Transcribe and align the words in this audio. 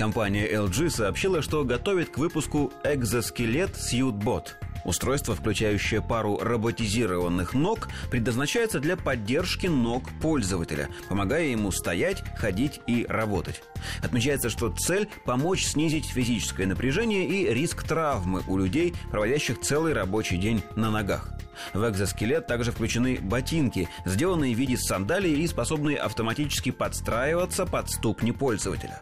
Компания 0.00 0.50
LG 0.50 0.88
сообщила, 0.88 1.42
что 1.42 1.62
готовит 1.62 2.08
к 2.08 2.16
выпуску 2.16 2.72
экзоскелет 2.84 3.72
SuitBot– 3.76 4.46
Устройство, 4.84 5.34
включающее 5.34 6.00
пару 6.00 6.38
роботизированных 6.38 7.52
ног, 7.52 7.88
предназначается 8.10 8.80
для 8.80 8.96
поддержки 8.96 9.66
ног 9.66 10.04
пользователя, 10.22 10.88
помогая 11.10 11.48
ему 11.48 11.70
стоять, 11.70 12.22
ходить 12.36 12.80
и 12.86 13.04
работать. 13.06 13.62
Отмечается, 14.02 14.48
что 14.48 14.70
цель– 14.70 15.06
помочь 15.26 15.66
снизить 15.66 16.06
физическое 16.06 16.66
напряжение 16.66 17.26
и 17.26 17.52
риск 17.52 17.82
травмы 17.82 18.42
у 18.48 18.56
людей, 18.56 18.94
проводящих 19.10 19.60
целый 19.60 19.92
рабочий 19.92 20.38
день 20.38 20.62
на 20.76 20.90
ногах. 20.90 21.30
В 21.74 21.86
экзоскелет 21.86 22.46
также 22.46 22.72
включены 22.72 23.18
ботинки, 23.20 23.86
сделанные 24.06 24.54
в 24.54 24.58
виде 24.58 24.78
сандалий 24.78 25.42
и 25.42 25.46
способные 25.46 25.98
автоматически 25.98 26.70
подстраиваться 26.70 27.66
под 27.66 27.90
ступни 27.90 28.32
пользователя. 28.32 28.98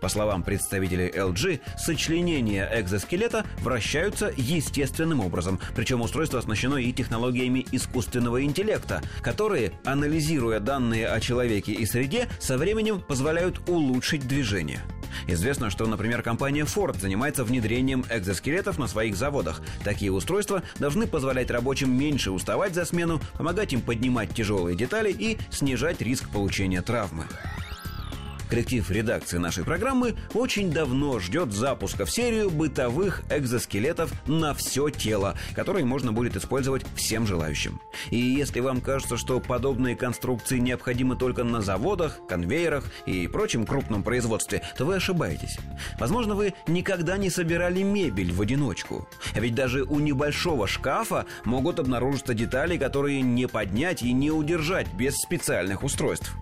По 0.00 0.08
словам 0.08 0.42
представителей 0.42 1.08
LG, 1.08 1.60
сочленения 1.76 2.68
экзоскелета 2.80 3.44
вращаются 3.60 4.32
естественным 4.36 5.20
образом, 5.20 5.60
причем 5.74 6.00
устройство 6.00 6.38
оснащено 6.38 6.76
и 6.76 6.92
технологиями 6.92 7.66
искусственного 7.72 8.44
интеллекта, 8.44 9.02
которые, 9.22 9.72
анализируя 9.84 10.60
данные 10.60 11.08
о 11.08 11.20
человеке 11.20 11.72
и 11.72 11.86
среде, 11.86 12.28
со 12.38 12.58
временем 12.58 13.00
позволяют 13.00 13.68
улучшить 13.68 14.26
движение. 14.26 14.80
Известно, 15.26 15.70
что, 15.70 15.86
например, 15.86 16.22
компания 16.22 16.64
Ford 16.64 17.00
занимается 17.00 17.44
внедрением 17.44 18.04
экзоскелетов 18.10 18.78
на 18.78 18.86
своих 18.86 19.16
заводах. 19.16 19.62
Такие 19.84 20.12
устройства 20.12 20.62
должны 20.78 21.06
позволять 21.06 21.50
рабочим 21.50 21.96
меньше 21.96 22.30
уставать 22.30 22.74
за 22.74 22.84
смену, 22.84 23.20
помогать 23.36 23.72
им 23.72 23.80
поднимать 23.80 24.34
тяжелые 24.34 24.76
детали 24.76 25.10
и 25.10 25.38
снижать 25.50 26.00
риск 26.00 26.28
получения 26.30 26.82
травмы. 26.82 27.24
Коллектив 28.48 28.88
редакции 28.90 29.38
нашей 29.38 29.64
программы 29.64 30.14
очень 30.32 30.70
давно 30.70 31.18
ждет 31.18 31.52
запуска 31.52 32.04
в 32.04 32.10
серию 32.10 32.48
бытовых 32.50 33.22
экзоскелетов 33.28 34.12
на 34.28 34.54
все 34.54 34.88
тело, 34.88 35.34
которые 35.54 35.84
можно 35.84 36.12
будет 36.12 36.36
использовать 36.36 36.84
всем 36.94 37.26
желающим. 37.26 37.80
И 38.10 38.18
если 38.18 38.60
вам 38.60 38.80
кажется, 38.80 39.16
что 39.16 39.40
подобные 39.40 39.96
конструкции 39.96 40.58
необходимы 40.58 41.16
только 41.16 41.42
на 41.42 41.60
заводах, 41.60 42.20
конвейерах 42.28 42.84
и 43.04 43.26
прочем 43.26 43.66
крупном 43.66 44.04
производстве, 44.04 44.62
то 44.78 44.84
вы 44.84 44.96
ошибаетесь. 44.96 45.58
Возможно, 45.98 46.36
вы 46.36 46.54
никогда 46.68 47.16
не 47.16 47.30
собирали 47.30 47.82
мебель 47.82 48.32
в 48.32 48.40
одиночку. 48.40 49.08
А 49.34 49.40
ведь 49.40 49.56
даже 49.56 49.82
у 49.82 49.98
небольшого 49.98 50.68
шкафа 50.68 51.26
могут 51.44 51.80
обнаружиться 51.80 52.32
детали, 52.32 52.78
которые 52.78 53.22
не 53.22 53.48
поднять 53.48 54.02
и 54.02 54.12
не 54.12 54.30
удержать 54.30 54.86
без 54.94 55.16
специальных 55.16 55.82
устройств. 55.82 56.32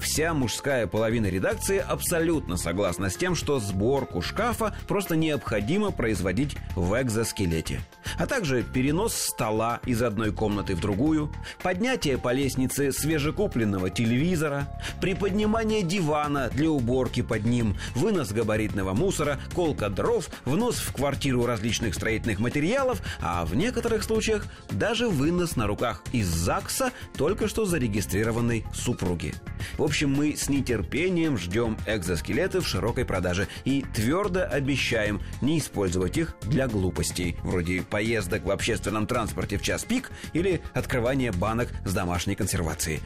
Вся 0.00 0.34
мужская 0.34 0.86
половина 0.86 1.26
редакции 1.26 1.47
абсолютно 1.48 2.56
согласна 2.56 3.10
с 3.10 3.16
тем, 3.16 3.34
что 3.34 3.60
сборку 3.60 4.22
шкафа 4.22 4.74
просто 4.86 5.16
необходимо 5.16 5.90
производить 5.90 6.56
в 6.74 7.00
экзоскелете. 7.00 7.80
А 8.18 8.26
также 8.26 8.62
перенос 8.62 9.14
стола 9.14 9.80
из 9.86 10.02
одной 10.02 10.32
комнаты 10.32 10.74
в 10.74 10.80
другую, 10.80 11.32
поднятие 11.62 12.18
по 12.18 12.32
лестнице 12.32 12.92
свежекупленного 12.92 13.90
телевизора, 13.90 14.68
приподнимание 15.00 15.82
дивана 15.82 16.48
для 16.50 16.70
уборки 16.70 17.22
под 17.22 17.44
ним, 17.44 17.76
вынос 17.94 18.32
габаритного 18.32 18.94
мусора, 18.94 19.38
колка 19.54 19.88
дров, 19.88 20.28
внос 20.44 20.76
в 20.76 20.92
квартиру 20.92 21.46
различных 21.46 21.94
строительных 21.94 22.38
материалов, 22.38 23.02
а 23.20 23.44
в 23.44 23.54
некоторых 23.54 24.02
случаях 24.02 24.46
даже 24.70 25.08
вынос 25.08 25.56
на 25.56 25.66
руках 25.66 26.02
из 26.12 26.26
ЗАГСа 26.26 26.92
только 27.16 27.48
что 27.48 27.64
зарегистрированной 27.64 28.64
супруги. 28.74 29.34
В 29.76 29.82
общем, 29.82 30.10
мы 30.10 30.36
с 30.36 30.48
нетерпением 30.48 31.38
ждем 31.38 31.76
экзоскелеты 31.86 32.60
в 32.60 32.66
широкой 32.68 33.04
продаже 33.04 33.48
и 33.64 33.84
твердо 33.94 34.44
обещаем 34.44 35.20
не 35.40 35.58
использовать 35.58 36.16
их 36.16 36.36
для 36.42 36.68
глупостей, 36.68 37.36
вроде 37.42 37.82
поездок 37.82 38.44
в 38.44 38.50
общественном 38.50 39.06
транспорте 39.06 39.58
в 39.58 39.62
час 39.62 39.84
пик 39.84 40.10
или 40.32 40.60
открывания 40.74 41.32
банок 41.32 41.68
с 41.84 41.92
домашней 41.92 42.34
консервацией. 42.34 43.00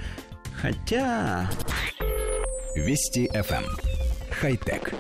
Хотя... 0.60 1.50
Вести 2.74 3.28
FM. 3.28 3.64
Эм. 3.64 3.64
Хай-тек. 4.30 4.94